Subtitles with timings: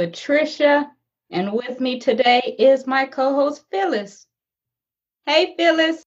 [0.00, 0.88] Latricia,
[1.30, 4.26] and with me today is my co host Phyllis.
[5.26, 6.02] Hey, Phyllis.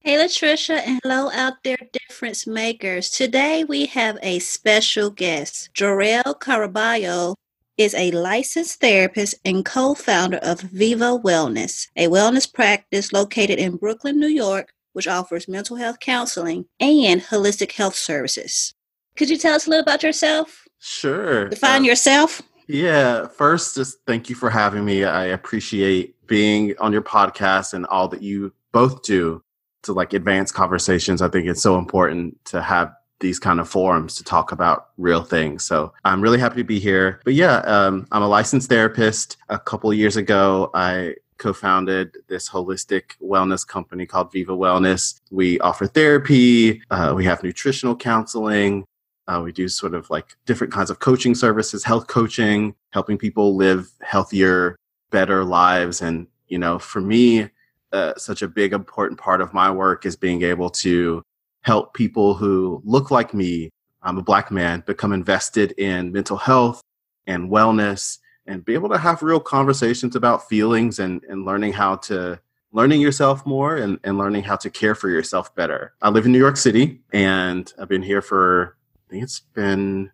[0.00, 3.08] Hey, Latricia, and hello out there, difference makers.
[3.08, 5.70] Today we have a special guest.
[5.74, 7.34] Jorel Caraballo
[7.78, 13.76] is a licensed therapist and co founder of Viva Wellness, a wellness practice located in
[13.76, 18.74] Brooklyn, New York, which offers mental health counseling and holistic health services.
[19.16, 20.66] Could you tell us a little about yourself?
[20.78, 21.48] Sure.
[21.48, 22.42] Define uh, yourself.
[22.72, 23.26] Yeah.
[23.26, 25.04] First, just thank you for having me.
[25.04, 29.42] I appreciate being on your podcast and all that you both do
[29.82, 31.20] to like advance conversations.
[31.20, 35.22] I think it's so important to have these kind of forums to talk about real
[35.22, 35.64] things.
[35.64, 37.20] So I'm really happy to be here.
[37.24, 39.36] But yeah, um, I'm a licensed therapist.
[39.48, 45.20] A couple years ago, I co-founded this holistic wellness company called Viva Wellness.
[45.30, 46.82] We offer therapy.
[46.90, 48.84] Uh, we have nutritional counseling.
[49.30, 53.54] Uh, we do sort of like different kinds of coaching services, health coaching, helping people
[53.54, 54.74] live healthier,
[55.10, 56.02] better lives.
[56.02, 57.48] And, you know, for me,
[57.92, 61.22] uh, such a big, important part of my work is being able to
[61.60, 63.70] help people who look like me.
[64.02, 66.80] I'm a black man, become invested in mental health
[67.28, 71.96] and wellness and be able to have real conversations about feelings and, and learning how
[71.96, 72.40] to
[72.72, 75.92] learning yourself more and, and learning how to care for yourself better.
[76.02, 78.76] I live in New York City and I've been here for
[79.10, 80.10] think it's been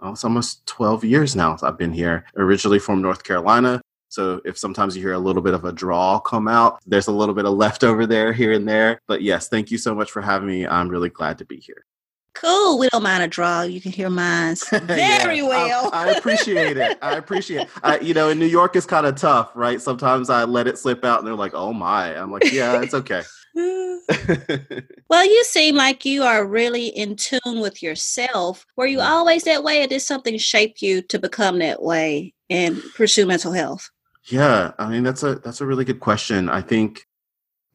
[0.00, 2.24] oh, it's almost 12 years now I've been here.
[2.36, 3.80] Originally from North Carolina.
[4.08, 7.12] So if sometimes you hear a little bit of a draw come out, there's a
[7.12, 9.00] little bit of leftover there here and there.
[9.06, 10.66] But yes, thank you so much for having me.
[10.66, 11.84] I'm really glad to be here.
[12.32, 12.78] Cool.
[12.78, 13.62] We don't mind a draw.
[13.62, 15.90] You can hear mine very yeah, well.
[15.92, 16.98] I, I, appreciate it.
[17.02, 17.68] I appreciate it.
[17.82, 19.80] I, you know, in New York, it's kind of tough, right?
[19.80, 22.16] Sometimes I let it slip out and they're like, oh my.
[22.16, 23.22] I'm like, yeah, it's okay.
[25.08, 28.66] well, you seem like you are really in tune with yourself.
[28.76, 29.12] Were you mm-hmm.
[29.12, 33.52] always that way, or did something shape you to become that way and pursue mental
[33.52, 33.90] health?
[34.24, 36.48] Yeah, I mean that's a that's a really good question.
[36.48, 37.06] I think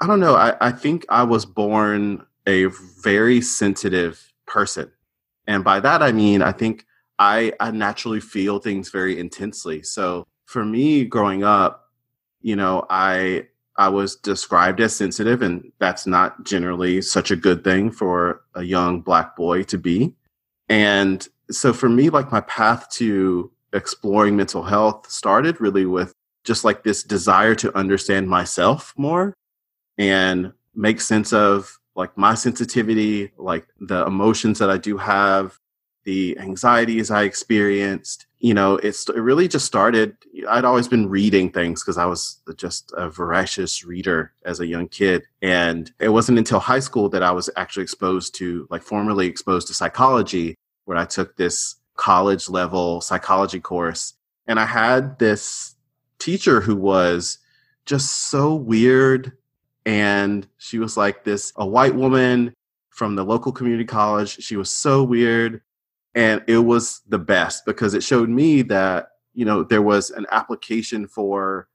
[0.01, 0.35] I don't know.
[0.35, 2.65] I, I think I was born a
[3.01, 4.91] very sensitive person.
[5.47, 6.85] And by that I mean I think
[7.17, 9.83] I, I naturally feel things very intensely.
[9.83, 11.89] So for me growing up,
[12.41, 13.47] you know, I
[13.77, 18.63] I was described as sensitive, and that's not generally such a good thing for a
[18.63, 20.13] young black boy to be.
[20.69, 26.63] And so for me, like my path to exploring mental health started really with just
[26.63, 29.33] like this desire to understand myself more
[29.97, 35.57] and make sense of like my sensitivity, like the emotions that I do have,
[36.05, 38.27] the anxieties I experienced.
[38.39, 40.15] You know, it's it really just started.
[40.47, 44.87] I'd always been reading things because I was just a voracious reader as a young
[44.87, 45.23] kid.
[45.41, 49.67] And it wasn't until high school that I was actually exposed to, like, formally exposed
[49.67, 50.55] to psychology,
[50.85, 54.13] where I took this college level psychology course.
[54.47, 55.75] And I had this
[56.19, 57.39] teacher who was
[57.85, 59.31] just so weird.
[59.87, 62.53] And she was like this, a white woman
[62.89, 64.43] from the local community college.
[64.43, 65.61] She was so weird
[66.15, 70.25] and it was the best because it showed me that you know there was an
[70.31, 71.67] application for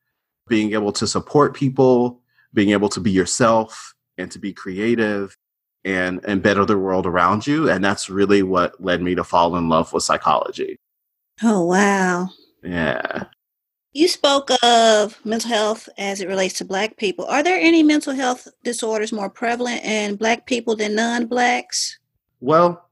[0.49, 2.21] being able to support people
[2.53, 5.37] being able to be yourself and to be creative
[5.85, 7.71] and and better the world around you.
[7.71, 10.77] And that's really what led me to fall in love with psychology.
[11.43, 12.29] Oh wow.
[12.63, 13.25] Yeah.
[13.93, 17.25] You spoke of mental health as it relates to black people.
[17.25, 21.99] Are there any mental health disorders more prevalent in black people than non-blacks?
[22.41, 22.90] Well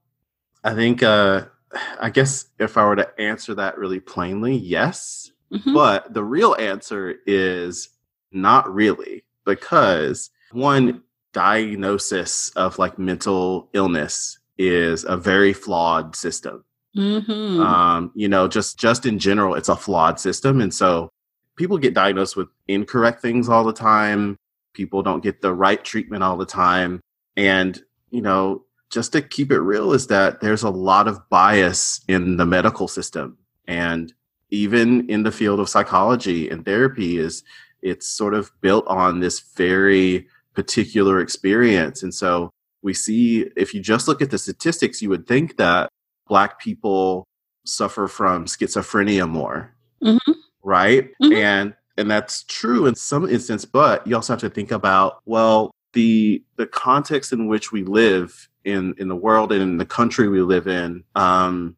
[0.63, 1.45] I think, uh,
[2.01, 5.31] I guess if I were to answer that really plainly, yes.
[5.51, 5.73] Mm-hmm.
[5.73, 7.89] But the real answer is
[8.31, 11.03] not really, because one
[11.33, 16.63] diagnosis of like mental illness is a very flawed system.
[16.95, 17.61] Mm-hmm.
[17.61, 21.11] Um, you know, just just in general, it's a flawed system, and so
[21.55, 24.37] people get diagnosed with incorrect things all the time.
[24.73, 26.99] People don't get the right treatment all the time,
[27.37, 32.01] and you know, just to keep it real is that there's a lot of bias
[32.07, 33.37] in the medical system
[33.67, 34.13] and
[34.51, 37.43] even in the field of psychology and therapy is
[37.81, 42.51] it's sort of built on this very particular experience and so
[42.81, 45.89] we see if you just look at the statistics you would think that
[46.27, 47.25] black people
[47.65, 50.31] suffer from schizophrenia more mm-hmm.
[50.63, 51.09] right?
[51.21, 51.33] Mm-hmm.
[51.33, 55.71] And and that's true in some instance, but you also have to think about well,
[55.93, 60.27] the the context in which we live in in the world and in the country
[60.27, 61.75] we live in um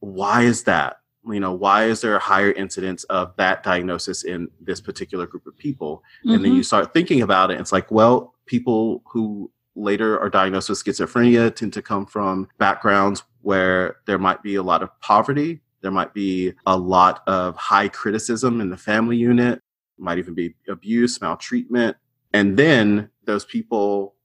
[0.00, 4.48] why is that you know why is there a higher incidence of that diagnosis in
[4.60, 6.34] this particular group of people mm-hmm.
[6.34, 6.64] and then you mm-hmm.
[6.64, 11.72] start thinking about it it's like well people who later are diagnosed with schizophrenia tend
[11.72, 16.52] to come from backgrounds where there might be a lot of poverty there might be
[16.66, 19.60] a lot of high criticism in the family unit
[19.98, 21.96] might even be abuse maltreatment
[22.32, 24.15] and then those people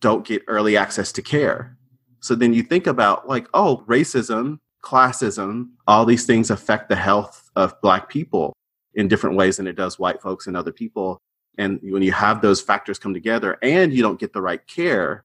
[0.00, 1.76] don't get early access to care.
[2.20, 7.50] So then you think about like, oh, racism, classism, all these things affect the health
[7.56, 8.52] of Black people
[8.94, 11.18] in different ways than it does white folks and other people.
[11.58, 15.24] And when you have those factors come together and you don't get the right care,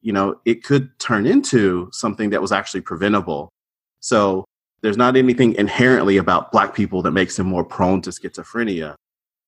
[0.00, 3.48] you know, it could turn into something that was actually preventable.
[4.00, 4.44] So
[4.82, 8.94] there's not anything inherently about Black people that makes them more prone to schizophrenia,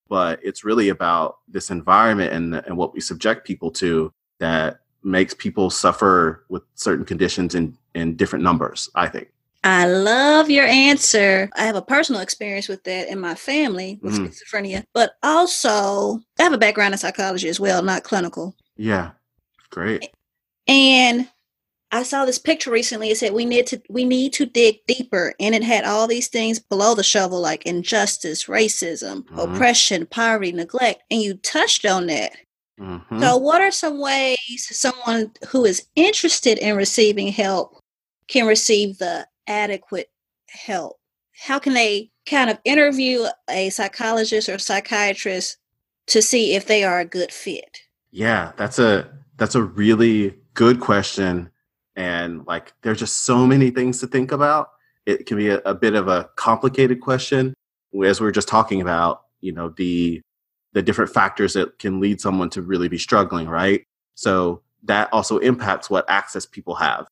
[0.09, 5.33] but it's really about this environment and, and what we subject people to that makes
[5.33, 9.29] people suffer with certain conditions in, in different numbers, I think.
[9.63, 11.49] I love your answer.
[11.55, 14.27] I have a personal experience with that in my family with mm.
[14.27, 18.55] schizophrenia, but also I have a background in psychology as well, not clinical.
[18.77, 19.11] Yeah.
[19.69, 20.09] Great.
[20.67, 21.27] And
[21.91, 23.09] I saw this picture recently.
[23.09, 26.27] It said we need to we need to dig deeper, and it had all these
[26.27, 29.39] things below the shovel, like injustice, racism, mm-hmm.
[29.39, 32.33] oppression, poverty, neglect, and you touched on that.
[32.79, 33.19] Mm-hmm.
[33.19, 37.81] So, what are some ways someone who is interested in receiving help
[38.27, 40.09] can receive the adequate
[40.49, 40.97] help?
[41.33, 45.57] How can they kind of interview a psychologist or psychiatrist
[46.07, 47.81] to see if they are a good fit?
[48.11, 51.51] Yeah, that's a that's a really good question
[51.97, 54.69] and like there's just so many things to think about.
[55.05, 57.53] It can be a, a bit of a complicated question
[58.05, 60.21] as we are just talking about, you know, the
[60.73, 63.83] the different factors that can lead someone to really be struggling, right?
[64.15, 67.07] So that also impacts what access people have,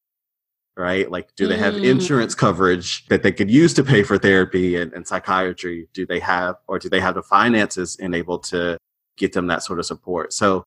[0.77, 1.09] right?
[1.09, 1.89] Like, do they have mm.
[1.89, 5.87] insurance coverage that they could use to pay for therapy and, and psychiatry?
[5.93, 8.77] Do they have, or do they have the finances enabled to
[9.17, 10.33] get them that sort of support?
[10.33, 10.63] So,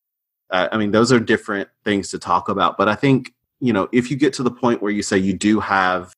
[0.51, 2.79] uh, I mean, those are different things to talk about.
[2.79, 5.35] But I think, you know, if you get to the point where you say you
[5.35, 6.13] do have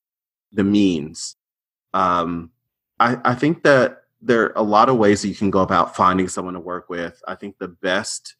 [0.53, 1.35] the means,
[1.95, 2.51] um,
[2.99, 5.97] I, I think that there are a lot of ways that you can go about
[5.97, 7.23] finding someone to work with.
[7.27, 8.37] I think the best,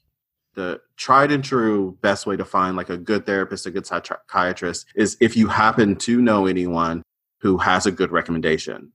[0.55, 4.87] the tried and true best way to find like a good therapist, a good psychiatrist
[4.95, 7.03] is if you happen to know anyone
[7.39, 8.93] who has a good recommendation.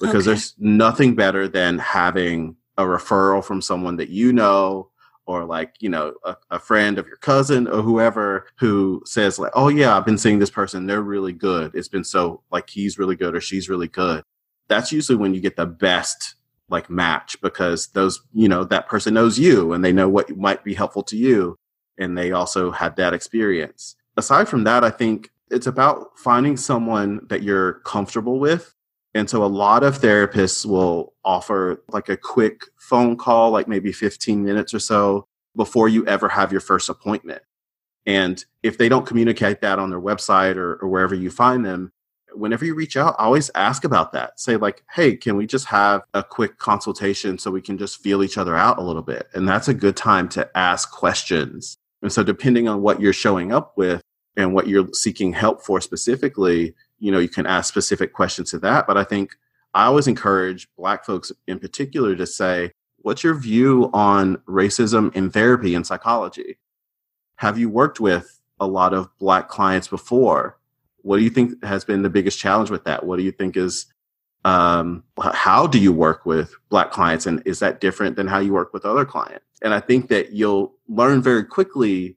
[0.00, 0.34] Because okay.
[0.34, 4.90] there's nothing better than having a referral from someone that you know
[5.26, 9.52] or like you know a, a, friend of your cousin or whoever who says like
[9.54, 12.98] oh yeah i've been seeing this person they're really good it's been so like he's
[12.98, 14.22] really good or she's really good
[14.68, 16.34] that's usually when you get the best
[16.68, 20.64] like match because those you know that person knows you and they know what might
[20.64, 21.56] be helpful to you
[21.98, 23.96] and they also had that experience.
[24.16, 28.74] Aside from that i think it's about finding someone that you're comfortable with.
[29.14, 33.92] And so a lot of therapists will offer like a quick phone call like maybe
[33.92, 35.26] 15 minutes or so
[35.56, 37.42] before you ever have your first appointment.
[38.06, 41.92] And if they don't communicate that on their website or, or wherever you find them
[42.34, 44.38] whenever you reach out, always ask about that.
[44.38, 48.22] Say, like, hey, can we just have a quick consultation so we can just feel
[48.22, 49.28] each other out a little bit?
[49.34, 51.76] And that's a good time to ask questions.
[52.02, 54.02] And so, depending on what you're showing up with
[54.36, 58.58] and what you're seeking help for specifically, you know, you can ask specific questions to
[58.60, 58.86] that.
[58.86, 59.36] But I think
[59.74, 65.30] I always encourage Black folks in particular to say, what's your view on racism in
[65.30, 66.58] therapy and psychology?
[67.36, 70.57] Have you worked with a lot of Black clients before?
[71.02, 73.04] What do you think has been the biggest challenge with that?
[73.04, 73.86] What do you think is
[74.44, 78.52] um, how do you work with black clients and is that different than how you
[78.52, 79.44] work with other clients?
[79.62, 82.16] And i think that you'll learn very quickly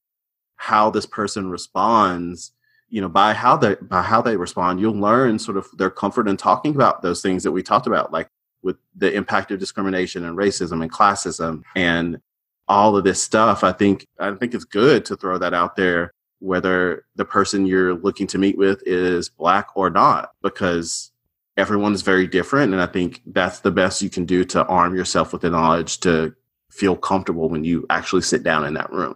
[0.56, 2.52] how this person responds
[2.92, 4.80] you know by how they by how they respond.
[4.80, 8.12] You'll learn sort of their comfort in talking about those things that we talked about
[8.12, 8.28] like
[8.62, 12.20] with the impact of discrimination and racism and classism and
[12.68, 13.64] all of this stuff.
[13.64, 17.94] I think i think it's good to throw that out there whether the person you're
[17.94, 21.12] looking to meet with is black or not, because
[21.58, 22.74] everyone is very different.
[22.74, 26.00] And I think that's the best you can do to arm yourself with the knowledge
[26.02, 26.36] to
[26.72, 29.16] feel comfortable when you actually sit down in that room.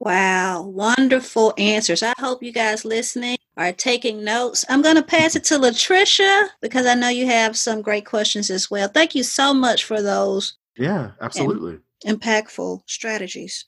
[0.00, 2.02] Wow, wonderful answers.
[2.02, 4.64] I hope you guys listening are taking notes.
[4.68, 8.50] I'm going to pass it to Latricia because I know you have some great questions
[8.50, 8.88] as well.
[8.88, 10.58] Thank you so much for those.
[10.76, 11.78] Yeah, absolutely.
[12.04, 13.64] Impactful strategies.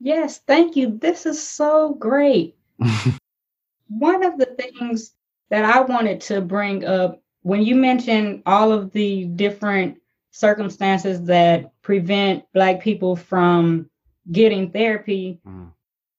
[0.00, 0.98] Yes, thank you.
[0.98, 2.56] This is so great.
[3.88, 5.14] One of the things
[5.50, 9.98] that I wanted to bring up when you mentioned all of the different
[10.30, 13.88] circumstances that prevent Black people from
[14.30, 15.70] getting therapy mm.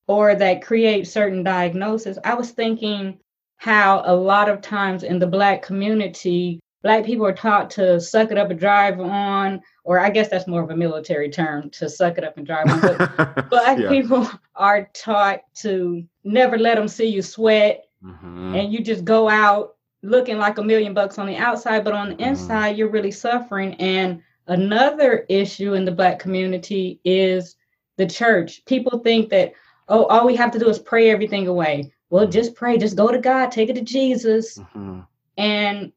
[0.08, 3.20] or that create certain diagnoses, I was thinking
[3.58, 8.32] how a lot of times in the Black community, Black people are taught to suck
[8.32, 11.90] it up and drive on, or I guess that's more of a military term to
[11.90, 12.82] suck it up and drive on.
[12.82, 13.90] But Black yeah.
[13.90, 18.56] people are taught to never let them see you sweat, mm-hmm.
[18.56, 22.10] and you just go out looking like a million bucks on the outside, but on
[22.10, 22.30] the mm-hmm.
[22.30, 23.76] inside, you're really suffering.
[23.76, 27.56] And another issue in the Black community is
[27.98, 28.66] the church.
[28.66, 29.54] People think that,
[29.88, 31.94] oh, all we have to do is pray everything away.
[32.10, 34.58] Well, just pray, just go to God, take it to Jesus.
[34.58, 35.02] Mm-hmm.
[35.38, 35.92] And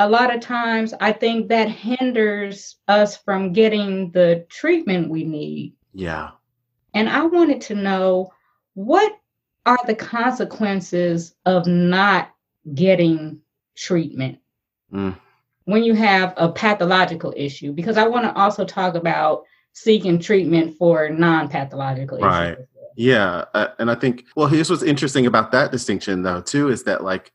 [0.00, 5.74] a lot of times, I think that hinders us from getting the treatment we need.
[5.92, 6.30] Yeah.
[6.94, 8.32] And I wanted to know
[8.72, 9.12] what
[9.66, 12.30] are the consequences of not
[12.74, 13.40] getting
[13.76, 14.38] treatment
[14.92, 15.16] mm.
[15.64, 20.76] when you have a pathological issue because i want to also talk about seeking treatment
[20.76, 22.52] for non-pathological right.
[22.52, 22.66] issues
[22.96, 26.84] yeah uh, and i think well here's what's interesting about that distinction though too is
[26.84, 27.32] that like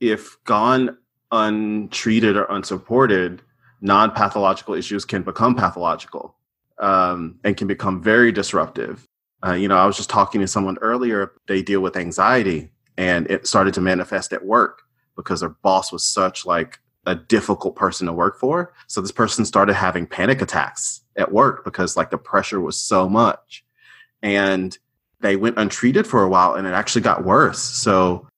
[0.00, 0.96] if gone
[1.32, 3.42] untreated or unsupported
[3.80, 6.34] non-pathological issues can become pathological
[6.78, 9.06] um, and can become very disruptive.
[9.46, 13.30] Uh, you know i was just talking to someone earlier they deal with anxiety and
[13.30, 14.82] it started to manifest at work
[15.16, 18.74] because their boss was such like a difficult person to work for.
[18.86, 23.08] So this person started having panic attacks at work because like the pressure was so
[23.08, 23.64] much.
[24.22, 24.76] And
[25.20, 27.60] they went untreated for a while and it actually got worse.
[27.60, 28.28] So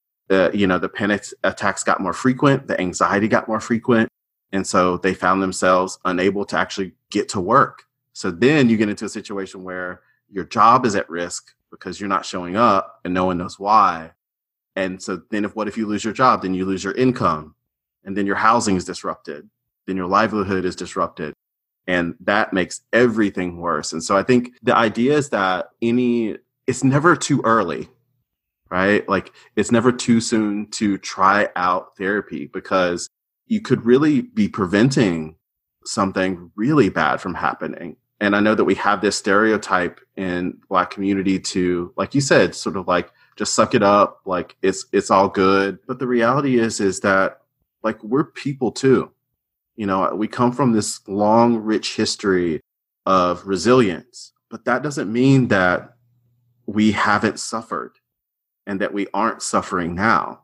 [0.52, 4.08] you know the panic attacks got more frequent the anxiety got more frequent
[4.52, 8.88] and so they found themselves unable to actually get to work so then you get
[8.88, 13.12] into a situation where your job is at risk because you're not showing up and
[13.12, 14.10] no one knows why
[14.76, 16.42] and so then if what if you lose your job?
[16.42, 17.54] Then you lose your income.
[18.04, 19.48] And then your housing is disrupted.
[19.86, 21.34] Then your livelihood is disrupted.
[21.86, 23.92] And that makes everything worse.
[23.92, 27.88] And so I think the idea is that any it's never too early,
[28.70, 29.08] right?
[29.08, 33.08] Like it's never too soon to try out therapy because
[33.46, 35.36] you could really be preventing
[35.84, 37.96] something really bad from happening.
[38.20, 42.54] And I know that we have this stereotype in black community to, like you said,
[42.54, 43.10] sort of like
[43.40, 47.40] just suck it up like it's it's all good but the reality is is that
[47.82, 49.10] like we're people too
[49.76, 52.60] you know we come from this long rich history
[53.06, 55.94] of resilience but that doesn't mean that
[56.66, 57.92] we haven't suffered
[58.66, 60.40] and that we aren't suffering now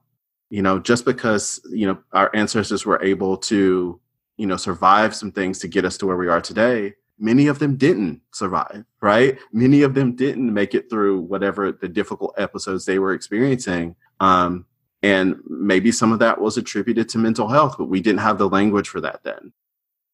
[0.50, 4.00] you know just because you know our ancestors were able to
[4.36, 7.58] you know survive some things to get us to where we are today many of
[7.58, 9.38] them didn't survive, right?
[9.52, 13.96] Many of them didn't make it through whatever the difficult episodes they were experiencing.
[14.20, 14.66] Um,
[15.02, 18.48] and maybe some of that was attributed to mental health, but we didn't have the
[18.48, 19.52] language for that then.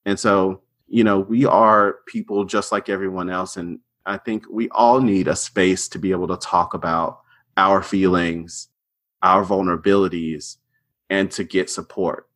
[0.04, 3.56] And so, you know, we are people just like everyone else.
[3.56, 7.20] And I think we all need a space to be able to talk about
[7.56, 8.68] our feelings,
[9.22, 10.56] our vulnerabilities,
[11.10, 12.28] and to get support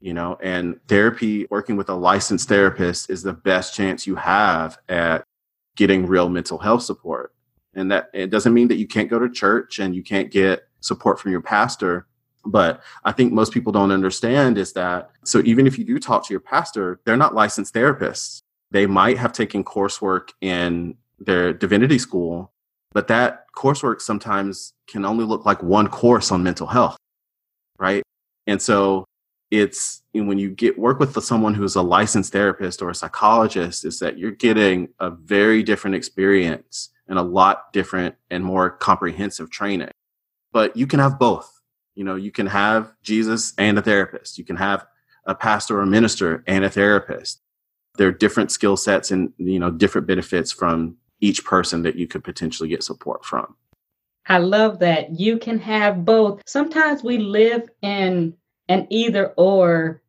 [0.00, 0.38] you know?
[0.42, 5.24] And therapy working with a licensed therapist is the best chance you have at
[5.74, 7.34] getting real mental health support.
[7.74, 10.68] And that it doesn't mean that you can't go to church and you can't get
[10.80, 12.06] support from your pastor
[12.48, 16.24] but i think most people don't understand is that so even if you do talk
[16.24, 18.42] to your pastor they're not licensed therapists.
[18.70, 22.52] They might have taken coursework in their divinity school
[22.96, 26.96] but that coursework sometimes can only look like one course on mental health
[27.78, 28.02] right?
[28.46, 29.04] And so
[29.50, 33.98] it's when you get work with someone who's a licensed therapist or a psychologist is
[34.00, 39.90] that you're getting a very different experience and a lot different and more comprehensive training.
[40.52, 41.52] But you can have both.
[41.94, 44.36] You know you can have jesus and a therapist.
[44.36, 44.86] You can have
[45.24, 47.40] a pastor or minister and a therapist.
[47.96, 52.06] There are different skill sets and you know different benefits from each person that you
[52.06, 53.54] could potentially get support from
[54.28, 58.34] i love that you can have both sometimes we live in
[58.68, 60.02] an either or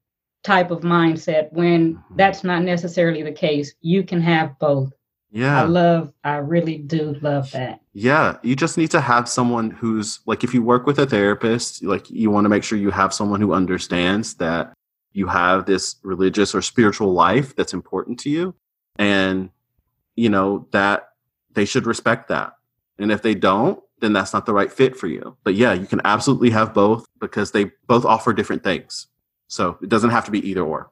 [0.47, 2.15] type of mindset when mm-hmm.
[2.15, 3.73] that's not necessarily the case.
[3.81, 4.93] You can have both.
[5.29, 5.61] Yeah.
[5.61, 7.81] I love, I really do love that.
[7.93, 8.37] Yeah.
[8.43, 12.09] You just need to have someone who's like, if you work with a therapist, like
[12.09, 14.73] you want to make sure you have someone who understands that
[15.11, 18.55] you have this religious or spiritual life that's important to you.
[18.97, 19.49] And,
[20.17, 21.11] you know, that
[21.53, 22.53] they should respect that.
[22.99, 25.37] And if they don't, then that's not the right fit for you.
[25.43, 29.07] But yeah, you can absolutely have both because they both offer different things.
[29.47, 30.89] So it doesn't have to be either or.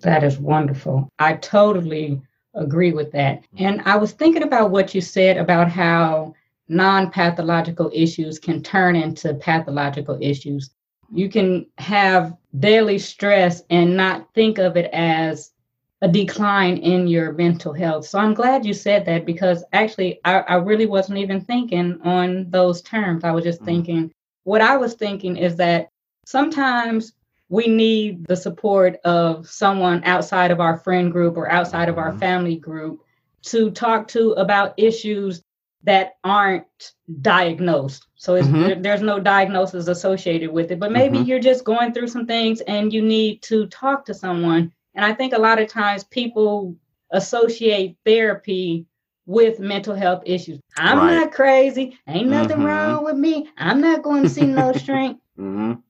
[0.00, 1.10] That is wonderful.
[1.18, 2.22] I totally
[2.54, 3.44] agree with that.
[3.58, 6.34] And I was thinking about what you said about how
[6.68, 10.70] non pathological issues can turn into pathological issues.
[11.12, 15.52] You can have daily stress and not think of it as
[16.02, 18.06] a decline in your mental health.
[18.06, 22.48] So I'm glad you said that because actually I, I really wasn't even thinking on
[22.50, 23.24] those terms.
[23.24, 23.66] I was just mm-hmm.
[23.66, 24.12] thinking
[24.44, 25.90] what I was thinking is that
[26.24, 27.12] sometimes
[27.48, 32.10] we need the support of someone outside of our friend group or outside of our
[32.10, 32.20] mm-hmm.
[32.20, 33.02] family group
[33.42, 35.42] to talk to about issues
[35.82, 36.92] that aren't
[37.22, 38.06] diagnosed.
[38.14, 38.60] So mm-hmm.
[38.60, 41.26] there, there's no diagnosis associated with it, but maybe mm-hmm.
[41.26, 44.72] you're just going through some things and you need to talk to someone.
[45.00, 46.76] And I think a lot of times people
[47.10, 48.84] associate therapy
[49.24, 50.60] with mental health issues.
[50.76, 51.14] I'm right.
[51.14, 51.98] not crazy.
[52.06, 52.66] Ain't nothing mm-hmm.
[52.66, 53.48] wrong with me.
[53.56, 55.22] I'm not going to see no strength.
[55.38, 55.80] Mm-hmm.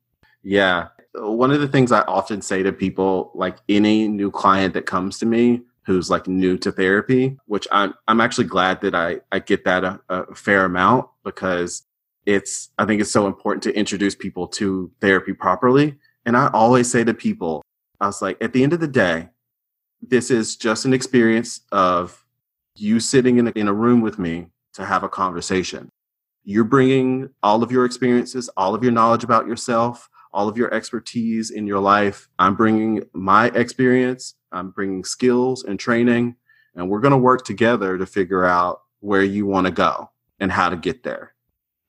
[0.45, 0.91] Yeah.
[1.17, 5.19] One of the things I often say to people, like any new client that comes
[5.19, 9.41] to me, who's like new to therapy, which I'm I'm actually glad that I I
[9.41, 11.83] get that a, a fair amount because
[12.27, 15.99] it's I think it's so important to introduce people to therapy properly.
[16.27, 17.65] And I always say to people,
[18.01, 19.29] I was like, at the end of the day,
[20.01, 22.25] this is just an experience of
[22.75, 25.91] you sitting in a, in a room with me to have a conversation.
[26.45, 30.73] You're bringing all of your experiences, all of your knowledge about yourself, all of your
[30.73, 32.29] expertise in your life.
[32.39, 36.37] I'm bringing my experience, I'm bringing skills and training,
[36.75, 40.51] and we're going to work together to figure out where you want to go and
[40.51, 41.35] how to get there.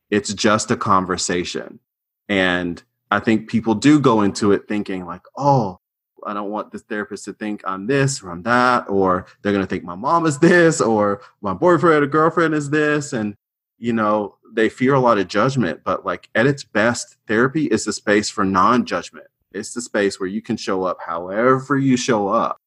[0.09, 1.79] It's just a conversation.
[2.27, 5.80] And I think people do go into it thinking, like, oh,
[6.25, 9.65] I don't want this therapist to think I'm this or I'm that, or they're going
[9.65, 13.13] to think my mom is this, or my boyfriend or girlfriend is this.
[13.13, 13.35] And,
[13.77, 17.85] you know, they fear a lot of judgment, but like at its best, therapy is
[17.85, 19.27] the space for non judgment.
[19.53, 22.57] It's the space where you can show up however you show up.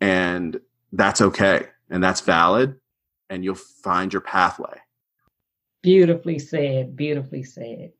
[0.00, 0.60] And
[0.92, 1.68] that's okay.
[1.90, 2.78] And that's valid.
[3.30, 4.80] And you'll find your pathway.
[5.82, 6.96] Beautifully said.
[6.96, 7.92] Beautifully said.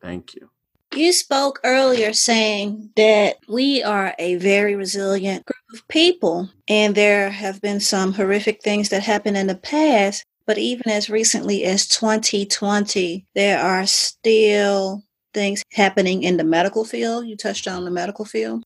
[0.00, 0.50] Thank you.
[0.96, 7.30] You spoke earlier saying that we are a very resilient group of people, and there
[7.30, 10.24] have been some horrific things that happened in the past.
[10.46, 17.26] But even as recently as 2020, there are still things happening in the medical field.
[17.26, 18.62] You touched on the medical field.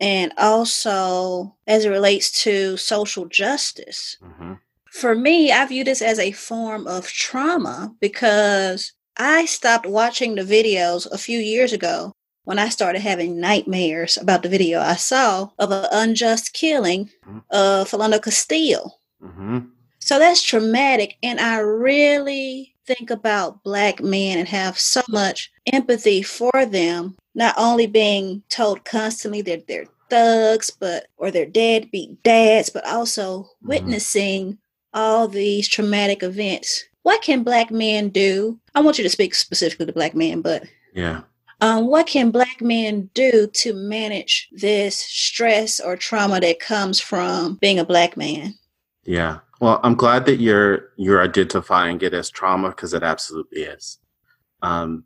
[0.00, 4.16] And also as it relates to social justice.
[4.22, 4.54] Mm-hmm.
[4.90, 10.42] For me, I view this as a form of trauma because I stopped watching the
[10.42, 12.12] videos a few years ago
[12.44, 17.38] when I started having nightmares about the video I saw of an unjust killing mm-hmm.
[17.50, 18.98] of Philando Castile.
[19.22, 19.58] Mm-hmm.
[19.98, 21.18] So that's traumatic.
[21.22, 27.54] And I really think about Black men and have so much empathy for them, not
[27.58, 33.68] only being told constantly that they're thugs, but or they're deadbeat dads, but also mm-hmm.
[33.68, 34.58] witnessing
[34.94, 36.84] all these traumatic events.
[37.08, 38.60] What can Black men do?
[38.74, 41.22] I want you to speak specifically to Black men, but yeah.
[41.62, 47.54] Um, what can Black men do to manage this stress or trauma that comes from
[47.62, 48.52] being a Black man?
[49.04, 49.38] Yeah.
[49.58, 53.96] Well, I'm glad that you're you're identifying it as trauma because it absolutely is.
[54.60, 55.04] Um,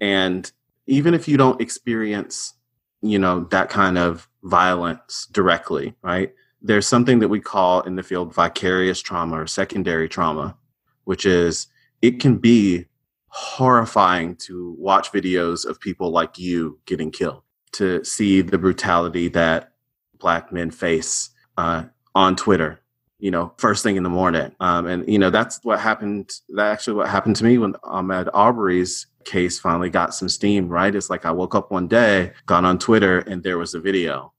[0.00, 0.50] and
[0.86, 2.54] even if you don't experience,
[3.02, 6.32] you know, that kind of violence directly, right?
[6.62, 10.56] There's something that we call in the field vicarious trauma or secondary trauma,
[11.04, 11.68] which is
[12.00, 12.86] it can be
[13.28, 19.72] horrifying to watch videos of people like you getting killed, to see the brutality that
[20.18, 21.84] black men face uh,
[22.14, 22.82] on Twitter
[23.22, 24.52] you know, first thing in the morning.
[24.58, 26.32] Um, and, you know, that's what happened.
[26.48, 30.92] That actually what happened to me when Ahmaud Arbery's case finally got some steam, right?
[30.92, 34.32] It's like I woke up one day, got on Twitter, and there was a video.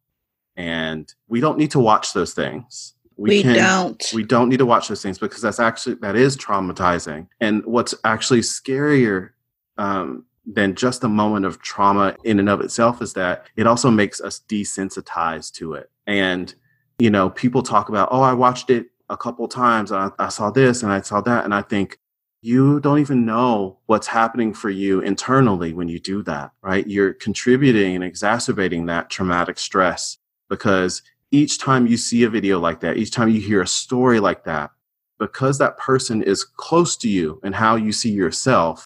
[0.57, 2.92] And we don't need to watch those things.
[3.17, 4.03] We, we don't.
[4.13, 7.27] We don't need to watch those things because that's actually, that is traumatizing.
[7.39, 9.29] And what's actually scarier
[9.77, 13.89] um, than just a moment of trauma in and of itself is that it also
[13.89, 15.89] makes us desensitized to it.
[16.05, 16.53] And
[16.99, 19.91] you know, people talk about, oh, I watched it a couple times.
[19.91, 21.43] I, I saw this and I saw that.
[21.43, 21.99] And I think
[22.41, 26.85] you don't even know what's happening for you internally when you do that, right?
[26.87, 30.17] You're contributing and exacerbating that traumatic stress
[30.49, 31.01] because
[31.33, 34.43] each time you see a video like that, each time you hear a story like
[34.43, 34.69] that,
[35.17, 38.85] because that person is close to you and how you see yourself,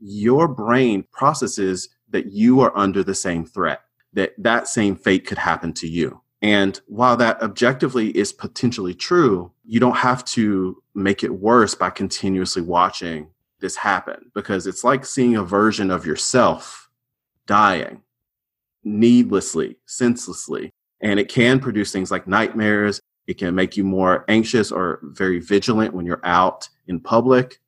[0.00, 5.38] your brain processes that you are under the same threat, that that same fate could
[5.38, 6.20] happen to you.
[6.42, 11.90] And while that objectively is potentially true, you don't have to make it worse by
[11.90, 13.28] continuously watching
[13.60, 16.90] this happen because it's like seeing a version of yourself
[17.46, 18.02] dying
[18.82, 20.72] needlessly, senselessly.
[21.00, 23.00] And it can produce things like nightmares.
[23.26, 27.60] It can make you more anxious or very vigilant when you're out in public.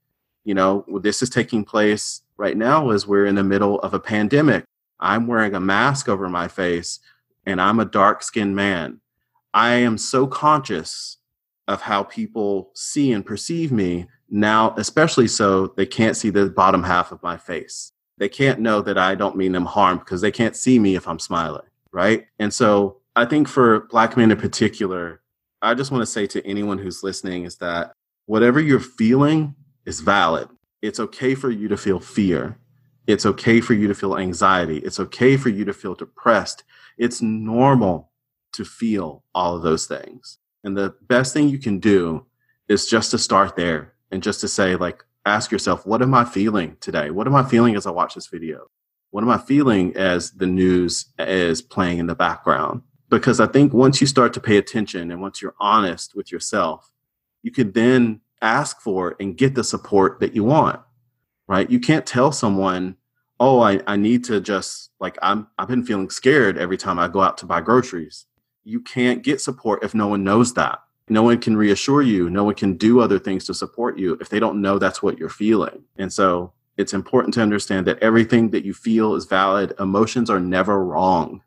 [0.44, 4.00] You know, this is taking place right now as we're in the middle of a
[4.00, 4.64] pandemic
[5.00, 7.00] I'm wearing a mask over my face
[7.46, 9.00] and I'm a dark skinned man.
[9.54, 11.18] I am so conscious
[11.66, 16.82] of how people see and perceive me now, especially so they can't see the bottom
[16.82, 17.92] half of my face.
[18.18, 21.06] They can't know that I don't mean them harm because they can't see me if
[21.06, 22.26] I'm smiling, right?
[22.38, 25.22] And so I think for Black men in particular,
[25.60, 27.92] I just want to say to anyone who's listening is that
[28.26, 29.54] whatever you're feeling
[29.86, 30.48] is valid.
[30.82, 32.58] It's okay for you to feel fear.
[33.06, 34.78] It's okay for you to feel anxiety.
[34.78, 36.62] It's okay for you to feel depressed.
[36.96, 38.12] It's normal
[38.52, 40.38] to feel all of those things.
[40.62, 42.26] And the best thing you can do
[42.68, 46.24] is just to start there and just to say, like, ask yourself, what am I
[46.24, 47.10] feeling today?
[47.10, 48.68] What am I feeling as I watch this video?
[49.10, 52.82] What am I feeling as the news is playing in the background?
[53.08, 56.90] Because I think once you start to pay attention and once you're honest with yourself,
[57.42, 60.80] you can then ask for and get the support that you want,
[61.46, 61.70] right?
[61.70, 62.96] You can't tell someone,
[63.40, 67.08] oh, I, I need to just like, I'm, I've been feeling scared every time I
[67.08, 68.26] go out to buy groceries.
[68.64, 70.80] You can't get support if no one knows that.
[71.08, 72.28] No one can reassure you.
[72.28, 75.18] No one can do other things to support you if they don't know that's what
[75.18, 75.84] you're feeling.
[75.96, 79.72] And so it's important to understand that everything that you feel is valid.
[79.80, 81.42] Emotions are never wrong.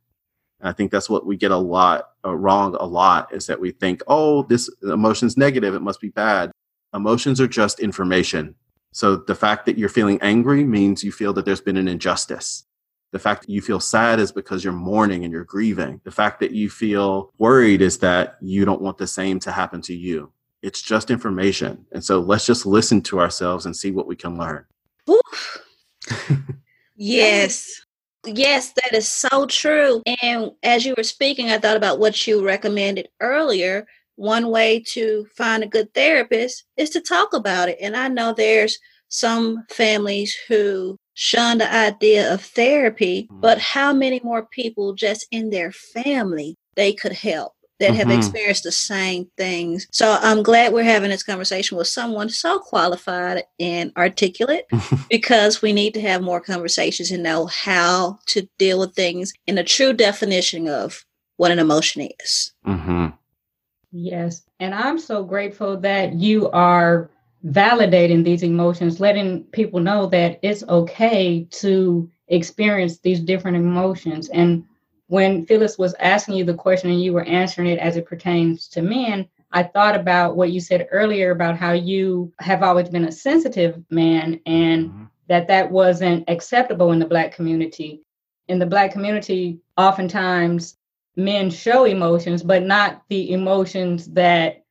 [0.61, 3.59] And I think that's what we get a lot uh, wrong a lot is that
[3.59, 5.73] we think, oh, this emotion's negative.
[5.73, 6.51] It must be bad.
[6.93, 8.55] Emotions are just information.
[8.93, 12.65] So the fact that you're feeling angry means you feel that there's been an injustice.
[13.11, 15.99] The fact that you feel sad is because you're mourning and you're grieving.
[16.03, 19.81] The fact that you feel worried is that you don't want the same to happen
[19.83, 20.31] to you.
[20.61, 21.85] It's just information.
[21.91, 24.65] And so let's just listen to ourselves and see what we can learn.
[26.95, 27.81] yes.
[28.25, 30.03] Yes, that is so true.
[30.21, 33.87] And as you were speaking, I thought about what you recommended earlier.
[34.15, 37.77] One way to find a good therapist is to talk about it.
[37.81, 38.77] And I know there's
[39.09, 43.61] some families who shun the idea of therapy, but mm.
[43.61, 47.53] how many more people just in their family they could help?
[47.81, 48.17] That have mm-hmm.
[48.17, 49.87] experienced the same things.
[49.91, 54.65] So I'm glad we're having this conversation with someone so qualified and articulate
[55.09, 59.57] because we need to have more conversations and know how to deal with things in
[59.57, 61.03] a true definition of
[61.37, 62.53] what an emotion is.
[62.67, 63.07] Mm-hmm.
[63.91, 64.43] Yes.
[64.59, 67.09] And I'm so grateful that you are
[67.43, 74.29] validating these emotions, letting people know that it's okay to experience these different emotions.
[74.29, 74.65] And
[75.11, 78.69] when Phyllis was asking you the question and you were answering it as it pertains
[78.69, 83.03] to men, I thought about what you said earlier about how you have always been
[83.03, 85.03] a sensitive man and mm-hmm.
[85.27, 88.03] that that wasn't acceptable in the Black community.
[88.47, 90.77] In the Black community, oftentimes
[91.17, 94.63] men show emotions, but not the emotions that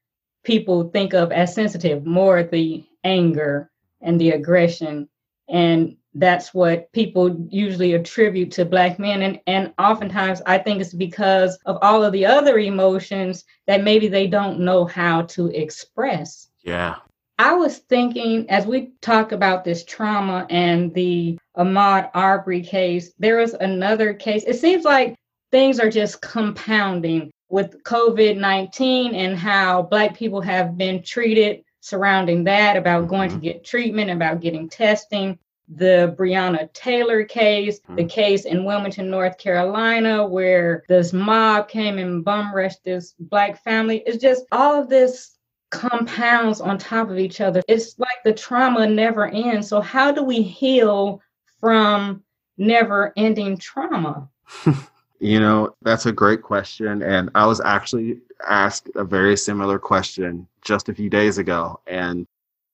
[0.42, 5.06] people think of as sensitive, more the anger and the aggression.
[5.50, 9.22] And that's what people usually attribute to black men.
[9.22, 14.08] And and oftentimes i think it's because of all of the other emotions that maybe
[14.08, 16.48] they don't know how to express.
[16.62, 16.96] Yeah.
[17.38, 23.38] I was thinking as we talk about this trauma and the ahmaud arbery case there
[23.38, 24.44] was another case.
[24.44, 25.14] It seems like
[25.50, 32.76] things are just compounding with covid-19 and how black people have been treated surrounding that
[32.76, 33.44] about going to mm-hmm.
[33.44, 35.38] get treatment about getting testing
[35.76, 42.24] the Breonna Taylor case, the case in Wilmington, North Carolina, where this mob came and
[42.24, 44.02] bum rushed this black family.
[44.04, 45.36] It's just all of this
[45.70, 47.62] compounds on top of each other.
[47.68, 49.68] It's like the trauma never ends.
[49.68, 51.22] So, how do we heal
[51.60, 52.24] from
[52.58, 54.28] never ending trauma?
[55.20, 57.02] you know, that's a great question.
[57.02, 61.78] And I was actually asked a very similar question just a few days ago.
[61.86, 62.26] And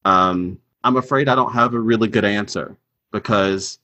[0.07, 2.75] um, I'm afraid I don't have a really good answer
[3.17, 3.79] because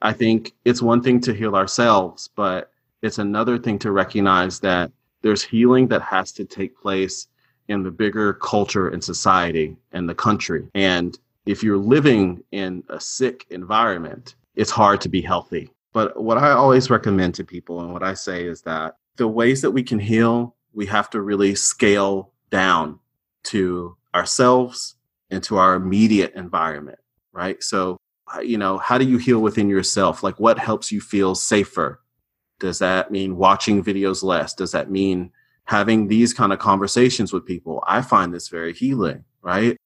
[0.00, 2.70] I think it's one thing to heal ourselves, but
[3.02, 7.26] it's another thing to recognize that there's healing that has to take place
[7.66, 10.68] in the bigger culture and society and the country.
[10.76, 15.68] And if you're living in a sick environment, it's hard to be healthy.
[15.92, 19.62] But what I always recommend to people and what I say is that the ways
[19.62, 23.00] that we can heal, we have to really scale down
[23.44, 24.94] to ourselves
[25.32, 27.00] and to our immediate environment,
[27.32, 27.60] right?
[27.64, 27.96] So
[28.42, 30.22] you know, how do you heal within yourself?
[30.22, 32.00] Like what helps you feel safer?
[32.58, 34.54] Does that mean watching videos less?
[34.54, 35.30] Does that mean
[35.64, 37.84] having these kind of conversations with people?
[37.86, 39.76] I find this very healing, right?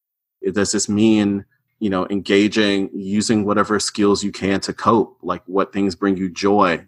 [0.52, 1.44] Does this mean,
[1.80, 5.18] you know, engaging, using whatever skills you can to cope?
[5.22, 6.86] Like what things bring you joy?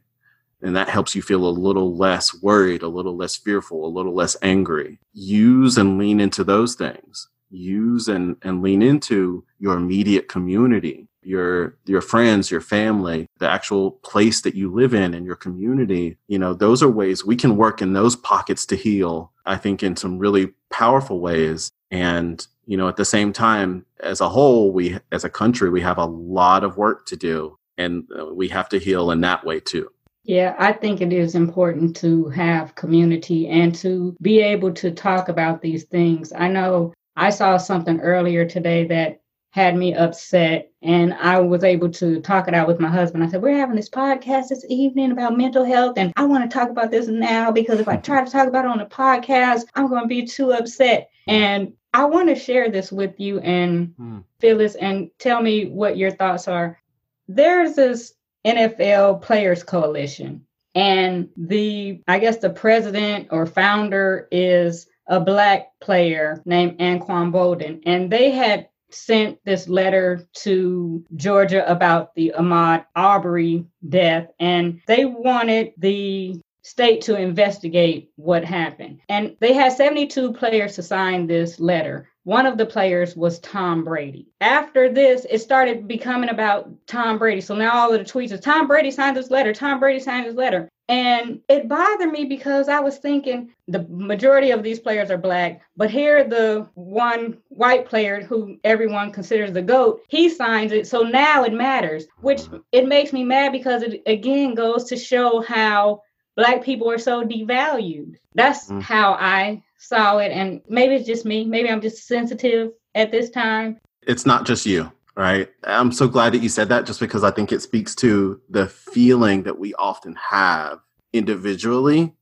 [0.63, 4.15] And that helps you feel a little less worried, a little less fearful, a little
[4.15, 5.01] less angry.
[5.13, 7.29] Use and lean into those things.
[7.51, 13.93] Use and, and lean into your immediate community your your friends, your family, the actual
[13.93, 17.57] place that you live in and your community, you know, those are ways we can
[17.57, 21.71] work in those pockets to heal, I think in some really powerful ways.
[21.91, 25.81] And, you know, at the same time, as a whole, we as a country, we
[25.81, 29.45] have a lot of work to do and uh, we have to heal in that
[29.45, 29.89] way too.
[30.25, 35.29] Yeah, I think it is important to have community and to be able to talk
[35.29, 36.33] about these things.
[36.33, 39.21] I know I saw something earlier today that
[39.53, 43.23] had me upset and I was able to talk it out with my husband.
[43.23, 46.53] I said, We're having this podcast this evening about mental health, and I want to
[46.53, 49.65] talk about this now because if I try to talk about it on a podcast,
[49.75, 51.11] I'm going to be too upset.
[51.29, 54.19] And I want to share this with you and hmm.
[54.41, 56.81] Phyllis and tell me what your thoughts are.
[57.29, 58.15] There's this
[58.47, 66.43] NFL Players Coalition, and the, I guess, the president or founder is a black player
[66.47, 73.65] named Anquan Boldin, and they had sent this letter to Georgia about the Ahmaud Arbery
[73.89, 79.01] death, and they wanted the state to investigate what happened.
[79.09, 82.09] And they had 72 players to sign this letter.
[82.25, 84.29] One of the players was Tom Brady.
[84.41, 87.41] After this, it started becoming about Tom Brady.
[87.41, 89.53] So now all of the tweets is Tom Brady signed this letter.
[89.53, 90.69] Tom Brady signed this letter.
[90.89, 95.63] And it bothered me because I was thinking the majority of these players are black,
[95.77, 100.87] but here the one white player who everyone considers the GOAT, he signs it.
[100.87, 102.43] So now it matters, which
[102.73, 106.03] it makes me mad because it again goes to show how
[106.37, 108.17] black people are so devalued.
[108.35, 108.83] That's mm.
[108.83, 110.33] how I saw it.
[110.33, 111.45] And maybe it's just me.
[111.45, 113.79] Maybe I'm just sensitive at this time.
[114.03, 115.49] It's not just you right?
[115.65, 118.69] I'm so glad that you said that just because I think it speaks to the
[118.69, 120.81] feeling that we often have
[121.13, 122.15] individually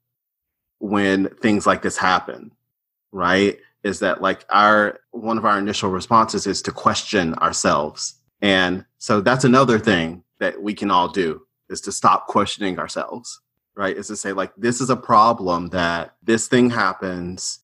[0.78, 2.52] when things like this happen,
[3.12, 3.58] right?
[3.84, 8.14] Is that like our one of our initial responses is to question ourselves.
[8.42, 13.40] And so that's another thing that we can all do is to stop questioning ourselves,
[13.76, 13.96] right?
[13.96, 17.60] Is to say, like, this is a problem that this thing happens,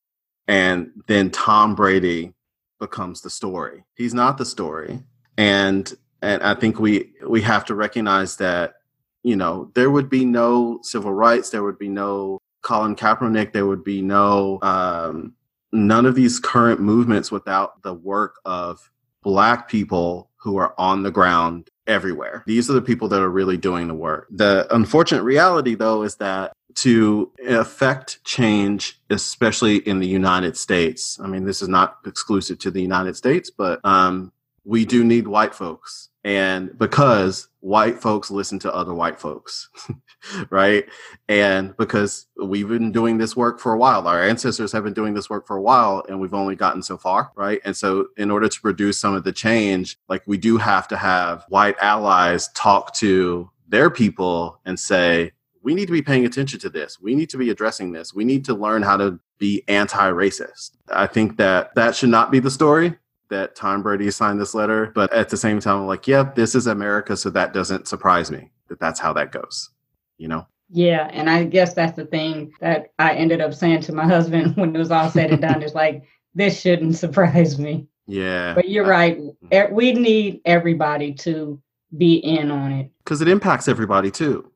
[0.46, 2.34] and then Tom Brady
[2.78, 3.84] becomes the story.
[3.94, 5.02] He's not the story
[5.36, 8.74] and and I think we we have to recognize that
[9.22, 13.66] you know there would be no civil rights, there would be no Colin Kaepernick, there
[13.66, 15.34] would be no um,
[15.72, 18.90] none of these current movements without the work of
[19.22, 22.42] black people who are on the ground everywhere.
[22.46, 24.28] These are the people that are really doing the work.
[24.30, 31.26] The unfortunate reality, though, is that to affect change, especially in the United States, I
[31.26, 34.32] mean, this is not exclusive to the United States, but um,
[34.66, 36.08] we do need white folks.
[36.24, 39.70] And because white folks listen to other white folks,
[40.50, 40.84] right?
[41.28, 45.14] And because we've been doing this work for a while, our ancestors have been doing
[45.14, 47.60] this work for a while, and we've only gotten so far, right?
[47.64, 50.96] And so, in order to produce some of the change, like we do have to
[50.96, 55.30] have white allies talk to their people and say,
[55.62, 57.00] we need to be paying attention to this.
[57.00, 58.12] We need to be addressing this.
[58.12, 60.72] We need to learn how to be anti racist.
[60.92, 62.96] I think that that should not be the story
[63.28, 66.32] that Tom Brady signed this letter, but at the same time, I'm like, yep, yeah,
[66.34, 69.70] this is America, so that doesn't surprise me that that's how that goes,
[70.18, 70.46] you know?
[70.70, 74.56] Yeah, and I guess that's the thing that I ended up saying to my husband
[74.56, 75.62] when it was all said and done.
[75.62, 77.86] Is like, this shouldn't surprise me.
[78.06, 78.54] Yeah.
[78.54, 79.18] But you're right.
[79.18, 79.74] Mm-hmm.
[79.74, 81.60] We need everybody to
[81.96, 82.90] be in on it.
[82.98, 84.50] Because it impacts everybody too.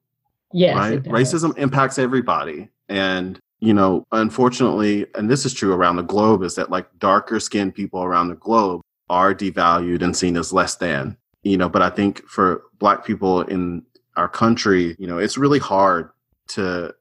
[0.53, 0.77] Yes.
[0.77, 1.03] Right?
[1.05, 2.69] Racism impacts everybody.
[2.89, 7.39] And you know, unfortunately, and this is true around the globe, is that like darker
[7.39, 11.83] skinned people around the globe are devalued and seen as less than, you know, but
[11.83, 13.83] I think for black people in
[14.17, 16.11] our country, you know, it's really hard
[16.49, 16.95] to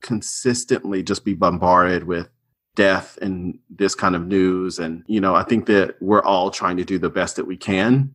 [0.00, 2.28] consistently just be bombarded with
[2.74, 4.78] death and this kind of news.
[4.78, 7.56] And, you know, I think that we're all trying to do the best that we
[7.56, 8.14] can.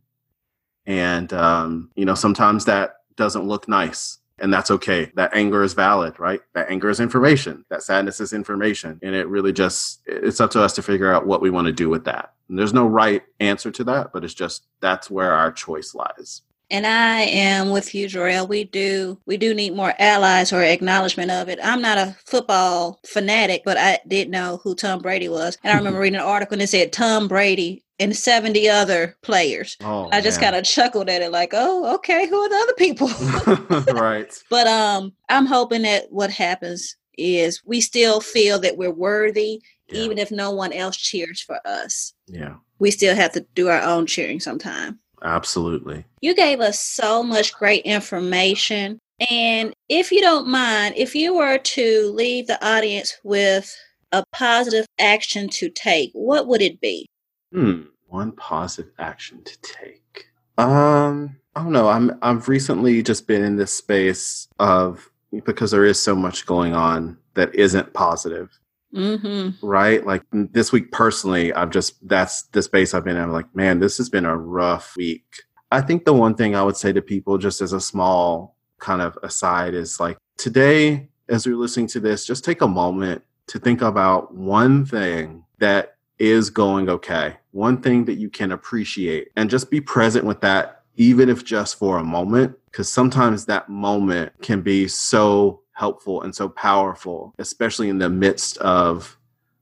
[0.86, 5.12] And, um, you know, sometimes that doesn't look nice and that's okay.
[5.14, 6.40] That anger is valid, right?
[6.54, 7.64] That anger is information.
[7.70, 8.98] That sadness is information.
[9.02, 11.72] And it really just, it's up to us to figure out what we want to
[11.72, 12.32] do with that.
[12.48, 16.42] And there's no right answer to that, but it's just that's where our choice lies.
[16.74, 18.48] And I am with you, Jorel.
[18.48, 21.60] We do we do need more allies or acknowledgement of it.
[21.62, 25.56] I'm not a football fanatic, but I did know who Tom Brady was.
[25.62, 29.76] And I remember reading an article and it said Tom Brady and 70 other players.
[29.84, 32.74] Oh, I just kind of chuckled at it like, oh, okay, who are the other
[32.74, 33.94] people?
[33.94, 34.42] right.
[34.50, 40.00] But um I'm hoping that what happens is we still feel that we're worthy yeah.
[40.00, 42.14] even if no one else cheers for us.
[42.26, 42.56] Yeah.
[42.80, 44.98] We still have to do our own cheering sometime.
[45.24, 46.04] Absolutely.
[46.20, 48.98] You gave us so much great information.
[49.30, 53.74] And if you don't mind, if you were to leave the audience with
[54.12, 57.06] a positive action to take, what would it be?
[57.52, 57.82] Hmm.
[58.06, 60.26] One positive action to take.
[60.58, 61.88] Um, I don't know.
[61.88, 65.10] I'm I've recently just been in this space of
[65.44, 68.56] because there is so much going on that isn't positive.
[68.94, 69.66] Mm-hmm.
[69.66, 70.06] Right?
[70.06, 73.22] Like this week personally, I've just that's the space I've been in.
[73.22, 75.42] I'm like, man, this has been a rough week.
[75.72, 79.02] I think the one thing I would say to people, just as a small kind
[79.02, 83.58] of aside, is like today, as you're listening to this, just take a moment to
[83.58, 89.50] think about one thing that is going okay, one thing that you can appreciate, and
[89.50, 94.32] just be present with that, even if just for a moment, because sometimes that moment
[94.42, 99.16] can be so helpful and so powerful, especially in the midst of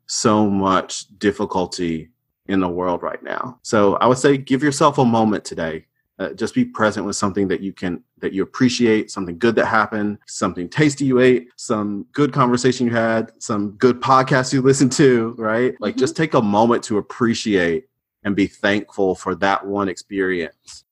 [0.07, 2.11] so much difficulty
[2.47, 3.59] in the world right now.
[3.63, 5.87] So I would say give yourself a moment today
[6.23, 9.67] uh, just be present with something that you can that you appreciate something good that
[9.67, 14.93] happened something tasty you ate some good conversation you had some good podcast you listened
[14.93, 16.01] to right like mm-hmm.
[16.01, 17.87] just take a moment to appreciate
[18.25, 20.85] and be thankful for that one experience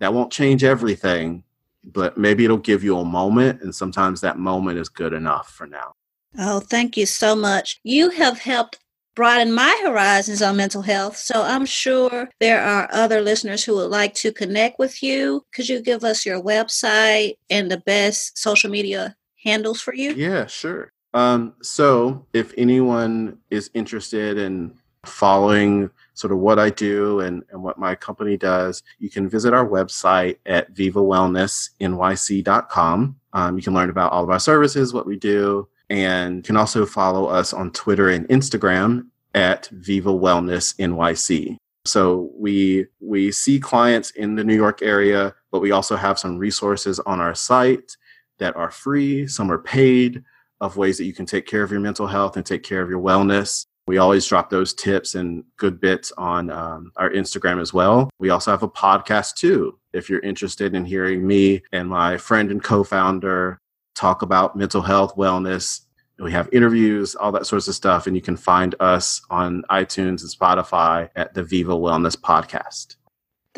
[0.00, 1.44] that won't change everything
[1.84, 5.66] but maybe it'll give you a moment and sometimes that moment is good enough for
[5.66, 5.92] now
[6.38, 7.80] Oh, thank you so much.
[7.84, 8.78] You have helped
[9.14, 11.16] broaden my horizons on mental health.
[11.16, 15.44] So I'm sure there are other listeners who would like to connect with you.
[15.52, 20.12] Could you give us your website and the best social media handles for you?
[20.14, 20.90] Yeah, sure.
[21.12, 27.62] Um, so if anyone is interested in following sort of what I do and, and
[27.62, 33.16] what my company does, you can visit our website at vivawellnessnyc.com.
[33.32, 36.56] Um, you can learn about all of our services, what we do, and you can
[36.56, 41.56] also follow us on Twitter and Instagram at Viva Wellness NYC.
[41.84, 46.38] So we we see clients in the New York area, but we also have some
[46.38, 47.96] resources on our site
[48.38, 50.22] that are free, some are paid
[50.60, 52.88] of ways that you can take care of your mental health and take care of
[52.88, 53.66] your wellness.
[53.92, 58.08] We always drop those tips and good bits on um, our Instagram as well.
[58.18, 59.78] We also have a podcast too.
[59.92, 63.60] If you're interested in hearing me and my friend and co founder
[63.94, 65.82] talk about mental health, wellness.
[66.18, 68.06] We have interviews, all that sorts of stuff.
[68.06, 72.96] And you can find us on iTunes and Spotify at the Viva Wellness Podcast.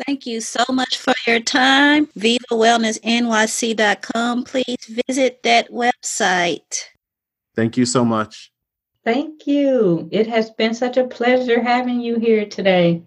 [0.05, 2.07] Thank you so much for your time.
[2.07, 4.43] VivaWellnessNYC.com.
[4.43, 6.87] Please visit that website.
[7.55, 8.51] Thank you so much.
[9.05, 10.09] Thank you.
[10.11, 13.03] It has been such a pleasure having you here today.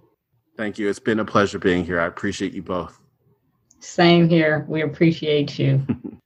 [0.57, 0.89] Thank you.
[0.89, 2.01] It's been a pleasure being here.
[2.01, 2.99] I appreciate you both.
[3.81, 4.65] Same here.
[4.69, 5.85] We appreciate you.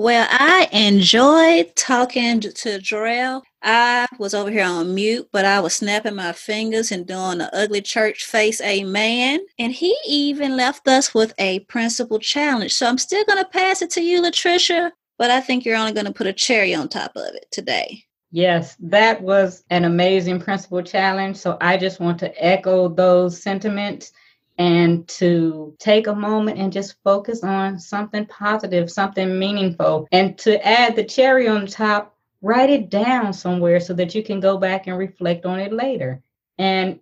[0.00, 3.42] Well, I enjoyed talking to Jarrell.
[3.64, 7.52] I was over here on mute, but I was snapping my fingers and doing the
[7.52, 9.40] ugly church face, amen.
[9.58, 12.74] And he even left us with a principle challenge.
[12.74, 15.90] So I'm still going to pass it to you, Latricia, but I think you're only
[15.90, 18.04] going to put a cherry on top of it today.
[18.30, 21.36] Yes, that was an amazing principle challenge.
[21.36, 24.12] So I just want to echo those sentiments
[24.58, 30.08] and to take a moment and just focus on something positive, something meaningful.
[30.12, 34.40] And to add the cherry on top, write it down somewhere so that you can
[34.40, 36.22] go back and reflect on it later.
[36.58, 37.00] And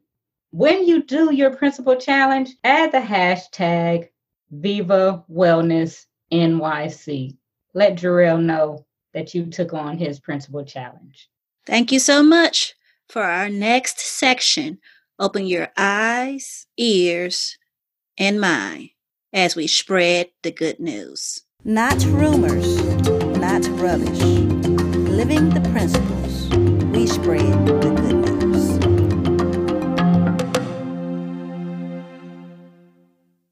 [0.50, 4.10] when you do your principle challenge, add the hashtag
[4.50, 7.36] Viva Wellness NYC.
[7.74, 8.86] Let Jarrell know
[9.16, 11.28] that you took on his principle challenge.
[11.66, 12.74] Thank you so much.
[13.08, 14.78] For our next section,
[15.18, 17.56] Open your eyes, ears,
[18.18, 18.90] and mind
[19.32, 21.40] as we spread the good news.
[21.64, 22.76] Not rumors,
[23.38, 24.20] not rubbish.
[25.08, 26.50] Living the principles,
[26.92, 28.76] we spread the good news.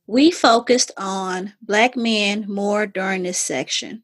[0.06, 4.02] We focused on Black men more during this section.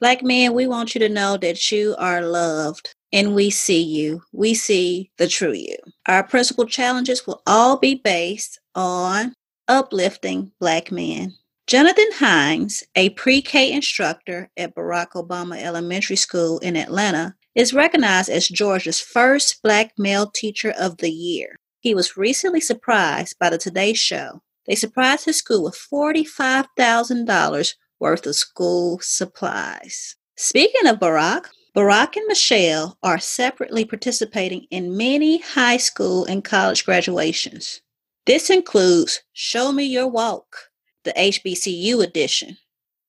[0.00, 4.22] Black men, we want you to know that you are loved and we see you.
[4.32, 5.76] We see the true you.
[6.06, 9.34] Our principle challenges will all be based on
[9.68, 11.34] uplifting Black men.
[11.66, 18.28] Jonathan Hines, a pre K instructor at Barack Obama Elementary School in Atlanta, is recognized
[18.28, 21.56] as Georgia's first Black male teacher of the year.
[21.80, 24.42] He was recently surprised by the Today Show.
[24.66, 30.16] They surprised his school with $45,000 worth of school supplies.
[30.36, 36.84] Speaking of Barack, Barack and Michelle are separately participating in many high school and college
[36.84, 37.80] graduations.
[38.26, 40.70] This includes Show Me Your Walk,
[41.02, 42.56] the HBCU edition,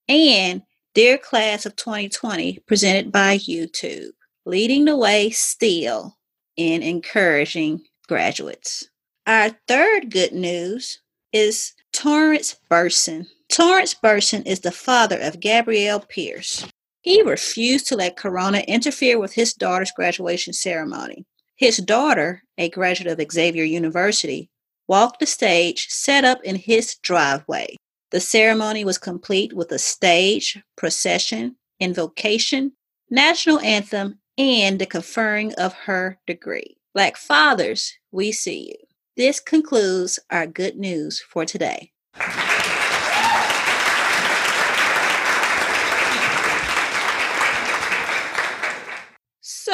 [0.07, 0.63] and
[0.93, 4.11] Dear Class of 2020, presented by YouTube,
[4.45, 6.17] leading the way still
[6.57, 8.89] in encouraging graduates.
[9.27, 10.99] Our third good news
[11.33, 13.27] is Torrance Burson.
[13.49, 16.67] Torrance Burson is the father of Gabrielle Pierce.
[17.01, 21.25] He refused to let Corona interfere with his daughter's graduation ceremony.
[21.55, 24.49] His daughter, a graduate of Xavier University,
[24.87, 27.75] walked the stage set up in his driveway.
[28.11, 32.73] The ceremony was complete with a stage, procession, invocation,
[33.09, 36.77] national anthem, and the conferring of her degree.
[36.93, 38.87] Black fathers, we see you.
[39.15, 41.91] This concludes our good news for today.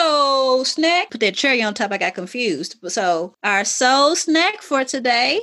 [0.01, 1.91] So, snack, put that cherry on top.
[1.91, 2.77] I got confused.
[2.87, 5.41] So, our soul snack for today.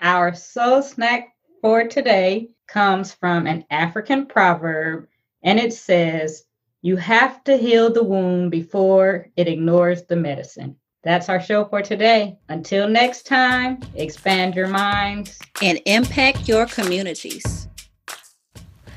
[0.00, 5.08] Our soul snack for today comes from an African proverb,
[5.42, 6.44] and it says,
[6.80, 10.76] You have to heal the wound before it ignores the medicine.
[11.02, 12.38] That's our show for today.
[12.48, 17.66] Until next time, expand your minds and impact your communities.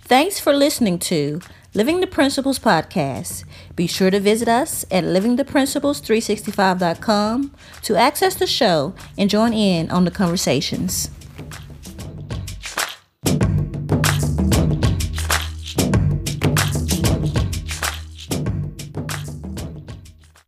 [0.03, 1.41] Thanks for listening to
[1.73, 3.45] Living the Principles podcast.
[3.77, 10.03] Be sure to visit us at livingtheprinciples365.com to access the show and join in on
[10.03, 11.09] the conversations.